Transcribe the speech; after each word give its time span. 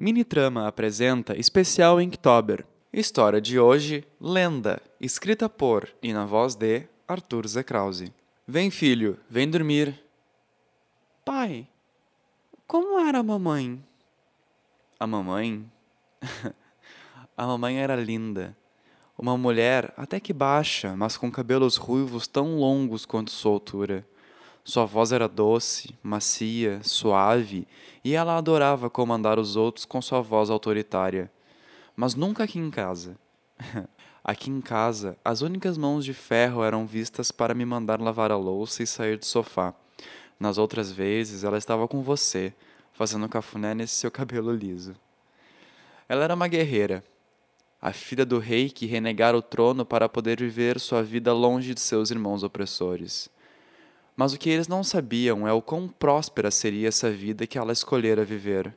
Minitrama 0.00 0.68
apresenta 0.68 1.36
especial 1.36 2.00
Inktober. 2.00 2.64
História 2.92 3.40
de 3.40 3.58
hoje, 3.58 4.06
Lenda, 4.20 4.80
escrita 5.00 5.48
por 5.48 5.92
e 6.00 6.12
na 6.12 6.24
voz 6.24 6.54
de 6.54 6.84
Arthur 7.08 7.48
Z. 7.48 7.64
Krause. 7.64 8.12
Vem, 8.46 8.70
filho, 8.70 9.18
vem 9.28 9.50
dormir. 9.50 10.00
Pai, 11.24 11.66
como 12.64 13.00
era 13.00 13.18
a 13.18 13.22
mamãe? 13.24 13.84
A 15.00 15.04
mamãe? 15.04 15.68
a 17.36 17.44
mamãe 17.44 17.80
era 17.80 17.96
linda. 17.96 18.56
Uma 19.18 19.36
mulher 19.36 19.92
até 19.96 20.20
que 20.20 20.32
baixa, 20.32 20.94
mas 20.96 21.16
com 21.16 21.28
cabelos 21.28 21.74
ruivos 21.74 22.28
tão 22.28 22.56
longos 22.56 23.04
quanto 23.04 23.32
sua 23.32 23.50
altura. 23.50 24.06
Sua 24.64 24.84
voz 24.84 25.12
era 25.12 25.28
doce, 25.28 25.94
macia, 26.02 26.80
suave, 26.82 27.66
e 28.04 28.14
ela 28.14 28.36
adorava 28.36 28.90
comandar 28.90 29.38
os 29.38 29.56
outros 29.56 29.84
com 29.84 30.00
sua 30.02 30.20
voz 30.20 30.50
autoritária. 30.50 31.30
Mas 31.96 32.14
nunca 32.14 32.44
aqui 32.44 32.58
em 32.58 32.70
casa. 32.70 33.16
aqui 34.22 34.50
em 34.50 34.60
casa, 34.60 35.16
as 35.24 35.40
únicas 35.40 35.78
mãos 35.78 36.04
de 36.04 36.12
ferro 36.12 36.62
eram 36.62 36.86
vistas 36.86 37.30
para 37.30 37.54
me 37.54 37.64
mandar 37.64 38.00
lavar 38.00 38.30
a 38.30 38.36
louça 38.36 38.82
e 38.82 38.86
sair 38.86 39.16
do 39.16 39.24
sofá. 39.24 39.74
Nas 40.38 40.58
outras 40.58 40.92
vezes, 40.92 41.44
ela 41.44 41.58
estava 41.58 41.88
com 41.88 42.02
você, 42.02 42.54
fazendo 42.92 43.28
cafuné 43.28 43.74
nesse 43.74 43.94
seu 43.94 44.10
cabelo 44.10 44.52
liso. 44.52 44.94
Ela 46.08 46.24
era 46.24 46.34
uma 46.34 46.48
guerreira, 46.48 47.04
a 47.80 47.92
filha 47.92 48.26
do 48.26 48.38
rei 48.38 48.70
que 48.70 48.86
renegara 48.86 49.36
o 49.36 49.42
trono 49.42 49.84
para 49.84 50.08
poder 50.08 50.40
viver 50.40 50.80
sua 50.80 51.02
vida 51.02 51.32
longe 51.32 51.74
de 51.74 51.80
seus 51.80 52.10
irmãos 52.10 52.42
opressores. 52.42 53.30
Mas 54.18 54.32
o 54.32 54.36
que 54.36 54.50
eles 54.50 54.66
não 54.66 54.82
sabiam 54.82 55.46
é 55.46 55.52
o 55.52 55.62
quão 55.62 55.86
próspera 55.86 56.50
seria 56.50 56.88
essa 56.88 57.08
vida 57.08 57.46
que 57.46 57.56
ela 57.56 57.72
escolhera 57.72 58.24
viver. 58.24 58.74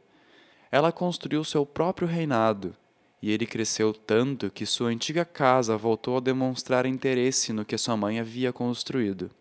Ela 0.71 0.91
construiu 0.91 1.43
seu 1.43 1.65
próprio 1.65 2.07
reinado, 2.07 2.75
e 3.19 3.31
ele 3.31 3.47
cresceu 3.47 3.91
tanto 3.91 4.51
que 4.51 4.67
sua 4.67 4.89
antiga 4.89 5.25
casa 5.25 5.75
voltou 5.75 6.17
a 6.17 6.19
demonstrar 6.19 6.85
interesse 6.85 7.51
no 7.51 7.65
que 7.65 7.75
sua 7.75 7.97
mãe 7.97 8.19
havia 8.19 8.53
construído. 8.53 9.31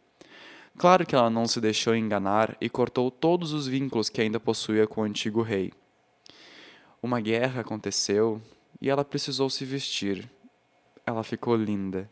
Claro 0.79 1.05
que 1.05 1.15
ela 1.15 1.29
não 1.29 1.47
se 1.47 1.61
deixou 1.61 1.95
enganar 1.95 2.57
e 2.63 2.71
cortou 2.71 3.11
todos 3.11 3.53
os 3.53 3.67
vínculos 3.67 4.09
que 4.09 4.23
ainda 4.23 4.41
possuía 4.41 4.87
com 4.87 5.03
o 5.03 5.05
antigo 5.05 5.43
rei. 5.43 5.71
Uma 7.03 7.21
guerra 7.21 7.61
aconteceu 7.61 8.41
e 8.81 8.89
ela 8.89 9.05
precisou 9.05 9.51
se 9.51 9.67
vestir. 9.67 10.31
Ela 11.05 11.23
ficou 11.23 11.55
linda 11.55 12.09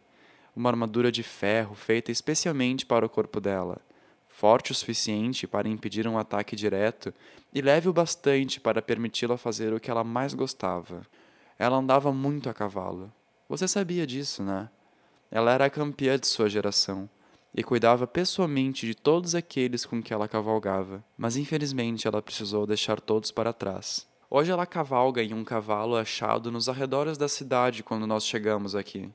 uma 0.58 0.70
armadura 0.70 1.12
de 1.12 1.22
ferro 1.22 1.76
feita 1.76 2.10
especialmente 2.10 2.84
para 2.84 3.06
o 3.06 3.08
corpo 3.08 3.40
dela, 3.40 3.80
forte 4.26 4.72
o 4.72 4.74
suficiente 4.74 5.46
para 5.46 5.68
impedir 5.68 6.06
um 6.08 6.18
ataque 6.18 6.56
direto 6.56 7.14
e 7.54 7.62
leve 7.62 7.88
o 7.88 7.92
bastante 7.92 8.60
para 8.60 8.82
permiti-la 8.82 9.38
fazer 9.38 9.72
o 9.72 9.78
que 9.78 9.88
ela 9.88 10.02
mais 10.02 10.34
gostava. 10.34 11.02
Ela 11.56 11.76
andava 11.76 12.12
muito 12.12 12.50
a 12.50 12.54
cavalo. 12.54 13.12
Você 13.48 13.68
sabia 13.68 14.04
disso, 14.04 14.42
né? 14.42 14.68
Ela 15.30 15.52
era 15.52 15.66
a 15.66 15.70
campeã 15.70 16.18
de 16.18 16.26
sua 16.26 16.48
geração 16.48 17.08
e 17.54 17.62
cuidava 17.62 18.04
pessoalmente 18.04 18.84
de 18.84 18.96
todos 18.96 19.36
aqueles 19.36 19.86
com 19.86 20.02
que 20.02 20.12
ela 20.12 20.26
cavalgava, 20.26 21.04
mas 21.16 21.36
infelizmente 21.36 22.08
ela 22.08 22.20
precisou 22.20 22.66
deixar 22.66 23.00
todos 23.00 23.30
para 23.30 23.52
trás. 23.52 24.08
Hoje 24.28 24.50
ela 24.50 24.66
cavalga 24.66 25.22
em 25.22 25.32
um 25.34 25.44
cavalo 25.44 25.96
achado 25.96 26.50
nos 26.50 26.68
arredores 26.68 27.16
da 27.16 27.28
cidade 27.28 27.84
quando 27.84 28.08
nós 28.08 28.26
chegamos 28.26 28.74
aqui. 28.74 29.08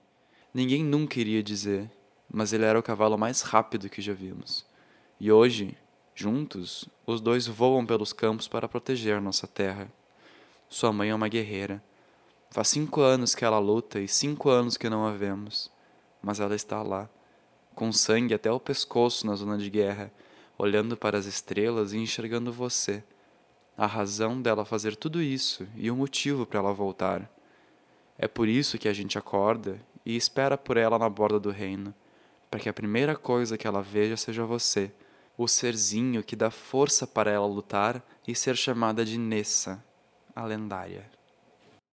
Ninguém 0.53 0.83
nunca 0.83 1.19
iria 1.19 1.41
dizer, 1.41 1.89
mas 2.31 2.53
ele 2.53 2.63
era 2.63 2.77
o 2.77 2.83
cavalo 2.83 3.17
mais 3.17 3.41
rápido 3.41 3.89
que 3.89 4.03
já 4.03 4.13
vimos. 4.13 4.63
E 5.19 5.31
hoje, 5.31 5.75
juntos, 6.13 6.87
os 7.07 7.19
dois 7.19 7.47
voam 7.47 7.83
pelos 7.83 8.13
campos 8.13 8.47
para 8.47 8.67
proteger 8.67 9.19
nossa 9.19 9.47
terra. 9.47 9.91
Sua 10.69 10.93
mãe 10.93 11.09
é 11.09 11.15
uma 11.15 11.27
guerreira. 11.27 11.83
Faz 12.51 12.67
cinco 12.67 13.01
anos 13.01 13.33
que 13.33 13.43
ela 13.43 13.57
luta 13.57 13.99
e 13.99 14.07
cinco 14.07 14.49
anos 14.49 14.77
que 14.77 14.89
não 14.89 15.07
a 15.07 15.11
vemos. 15.11 15.71
Mas 16.21 16.39
ela 16.39 16.55
está 16.55 16.83
lá, 16.83 17.09
com 17.73 17.91
sangue 17.91 18.35
até 18.35 18.51
o 18.51 18.59
pescoço 18.59 19.25
na 19.25 19.33
zona 19.33 19.57
de 19.57 19.71
guerra, 19.71 20.13
olhando 20.55 20.95
para 20.95 21.17
as 21.17 21.25
estrelas 21.25 21.93
e 21.93 21.97
enxergando 21.97 22.53
você. 22.53 23.03
A 23.75 23.87
razão 23.87 24.39
dela 24.39 24.63
fazer 24.63 24.95
tudo 24.95 25.19
isso 25.19 25.67
e 25.75 25.89
o 25.89 25.95
motivo 25.95 26.45
para 26.45 26.59
ela 26.59 26.73
voltar. 26.73 27.27
É 28.19 28.27
por 28.27 28.47
isso 28.47 28.77
que 28.77 28.87
a 28.87 28.93
gente 28.93 29.17
acorda 29.17 29.81
e 30.05 30.15
espera 30.15 30.57
por 30.57 30.77
ela 30.77 30.99
na 30.99 31.09
borda 31.09 31.39
do 31.39 31.51
reino, 31.51 31.93
para 32.49 32.59
que 32.59 32.69
a 32.69 32.73
primeira 32.73 33.15
coisa 33.15 33.57
que 33.57 33.67
ela 33.67 33.81
veja 33.81 34.17
seja 34.17 34.45
você, 34.45 34.91
o 35.37 35.47
serzinho 35.47 36.23
que 36.23 36.35
dá 36.35 36.51
força 36.51 37.07
para 37.07 37.31
ela 37.31 37.47
lutar 37.47 38.03
e 38.27 38.35
ser 38.35 38.55
chamada 38.55 39.03
de 39.03 39.17
Nessa, 39.17 39.83
a 40.35 40.45
lendária. 40.45 41.09